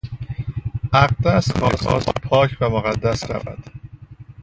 [0.93, 3.63] اقدس میخواست پاک و مقدس شود.